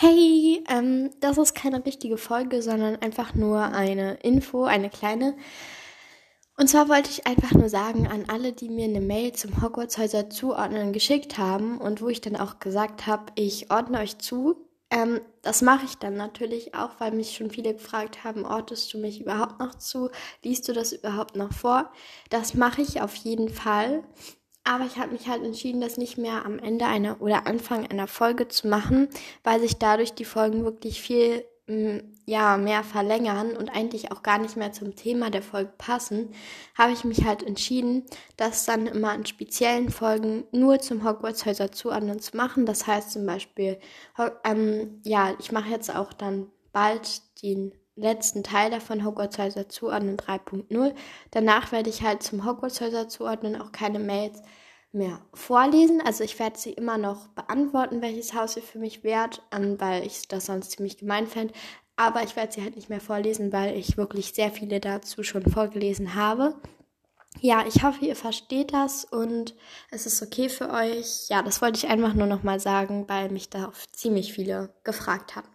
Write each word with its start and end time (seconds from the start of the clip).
Hey, 0.00 0.62
ähm, 0.68 1.10
das 1.18 1.38
ist 1.38 1.56
keine 1.56 1.84
richtige 1.84 2.18
Folge, 2.18 2.62
sondern 2.62 3.02
einfach 3.02 3.34
nur 3.34 3.60
eine 3.64 4.14
Info, 4.22 4.62
eine 4.62 4.90
kleine. 4.90 5.36
Und 6.56 6.68
zwar 6.68 6.88
wollte 6.88 7.10
ich 7.10 7.26
einfach 7.26 7.50
nur 7.50 7.68
sagen 7.68 8.06
an 8.06 8.26
alle, 8.28 8.52
die 8.52 8.68
mir 8.68 8.84
eine 8.84 9.00
Mail 9.00 9.32
zum 9.32 9.60
Hogwartshäuser 9.60 10.30
zuordnen 10.30 10.92
geschickt 10.92 11.36
haben 11.36 11.78
und 11.78 12.00
wo 12.00 12.08
ich 12.08 12.20
dann 12.20 12.36
auch 12.36 12.60
gesagt 12.60 13.08
habe, 13.08 13.32
ich 13.34 13.72
ordne 13.72 13.98
euch 13.98 14.18
zu. 14.18 14.68
Ähm, 14.90 15.20
das 15.42 15.62
mache 15.62 15.86
ich 15.86 15.96
dann 15.96 16.14
natürlich 16.14 16.76
auch, 16.76 16.90
weil 17.00 17.10
mich 17.10 17.36
schon 17.36 17.50
viele 17.50 17.74
gefragt 17.74 18.22
haben, 18.22 18.44
ortest 18.44 18.94
du 18.94 18.98
mich 18.98 19.20
überhaupt 19.20 19.58
noch 19.58 19.74
zu? 19.74 20.10
Liest 20.44 20.68
du 20.68 20.72
das 20.74 20.92
überhaupt 20.92 21.34
noch 21.34 21.52
vor? 21.52 21.90
Das 22.30 22.54
mache 22.54 22.82
ich 22.82 23.00
auf 23.00 23.16
jeden 23.16 23.48
Fall. 23.48 24.04
Aber 24.68 24.84
ich 24.84 24.98
habe 24.98 25.12
mich 25.12 25.26
halt 25.28 25.42
entschieden, 25.42 25.80
das 25.80 25.96
nicht 25.96 26.18
mehr 26.18 26.44
am 26.44 26.58
Ende 26.58 26.84
einer 26.84 27.22
oder 27.22 27.46
Anfang 27.46 27.86
einer 27.86 28.06
Folge 28.06 28.48
zu 28.48 28.68
machen, 28.68 29.08
weil 29.42 29.60
sich 29.60 29.78
dadurch 29.78 30.12
die 30.12 30.26
Folgen 30.26 30.62
wirklich 30.62 31.00
viel 31.00 31.42
mm, 31.68 32.00
ja, 32.26 32.58
mehr 32.58 32.84
verlängern 32.84 33.56
und 33.56 33.70
eigentlich 33.70 34.12
auch 34.12 34.22
gar 34.22 34.38
nicht 34.38 34.58
mehr 34.58 34.70
zum 34.72 34.94
Thema 34.94 35.30
der 35.30 35.40
Folge 35.40 35.72
passen, 35.78 36.34
habe 36.76 36.92
ich 36.92 37.04
mich 37.04 37.24
halt 37.24 37.42
entschieden, 37.42 38.04
das 38.36 38.66
dann 38.66 38.86
immer 38.86 39.14
in 39.14 39.24
speziellen 39.24 39.88
Folgen 39.88 40.44
nur 40.52 40.80
zum 40.80 41.02
Hogwarts-Häuser 41.02 41.72
zuordnen 41.72 42.20
zu 42.20 42.36
machen. 42.36 42.66
Das 42.66 42.86
heißt 42.86 43.12
zum 43.12 43.24
Beispiel, 43.24 43.78
ähm, 44.44 45.00
ja, 45.02 45.34
ich 45.38 45.50
mache 45.50 45.70
jetzt 45.70 45.94
auch 45.96 46.12
dann 46.12 46.50
bald 46.72 47.22
den 47.42 47.72
letzten 47.98 48.42
Teil 48.42 48.70
davon 48.70 49.04
Hogwarts-Häuser 49.04 49.68
zuordnen 49.68 50.16
3.0. 50.16 50.94
Danach 51.30 51.72
werde 51.72 51.90
ich 51.90 52.02
halt 52.02 52.22
zum 52.22 52.44
Hogwarts-Häuser 52.44 53.08
zuordnen 53.08 53.60
auch 53.60 53.72
keine 53.72 53.98
Mails 53.98 54.42
mehr 54.92 55.20
vorlesen. 55.34 56.00
Also 56.00 56.24
ich 56.24 56.38
werde 56.38 56.58
sie 56.58 56.72
immer 56.72 56.98
noch 56.98 57.28
beantworten, 57.28 58.00
welches 58.00 58.34
Haus 58.34 58.54
sie 58.54 58.60
für 58.60 58.78
mich 58.78 59.04
wert, 59.04 59.42
weil 59.50 60.06
ich 60.06 60.28
das 60.28 60.46
sonst 60.46 60.72
ziemlich 60.72 60.98
gemein 60.98 61.26
fände. 61.26 61.52
Aber 61.96 62.22
ich 62.22 62.36
werde 62.36 62.52
sie 62.52 62.62
halt 62.62 62.76
nicht 62.76 62.88
mehr 62.88 63.00
vorlesen, 63.00 63.52
weil 63.52 63.76
ich 63.76 63.96
wirklich 63.96 64.32
sehr 64.32 64.50
viele 64.50 64.80
dazu 64.80 65.22
schon 65.22 65.42
vorgelesen 65.42 66.14
habe. 66.14 66.54
Ja, 67.40 67.64
ich 67.66 67.82
hoffe, 67.82 68.04
ihr 68.04 68.16
versteht 68.16 68.72
das 68.72 69.04
und 69.04 69.54
es 69.90 70.06
ist 70.06 70.22
okay 70.22 70.48
für 70.48 70.70
euch. 70.70 71.28
Ja, 71.28 71.42
das 71.42 71.60
wollte 71.60 71.76
ich 71.78 71.88
einfach 71.88 72.14
nur 72.14 72.26
noch 72.26 72.42
mal 72.42 72.58
sagen, 72.58 73.08
weil 73.08 73.30
mich 73.30 73.50
da 73.50 73.72
ziemlich 73.92 74.32
viele 74.32 74.72
gefragt 74.82 75.36
haben. 75.36 75.48